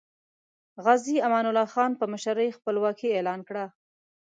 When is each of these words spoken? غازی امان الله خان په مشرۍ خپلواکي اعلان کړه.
غازی 0.83 1.15
امان 1.27 1.45
الله 1.49 1.67
خان 1.73 1.91
په 1.99 2.05
مشرۍ 2.13 2.49
خپلواکي 2.57 3.07
اعلان 3.11 3.39
کړه. 3.49 3.65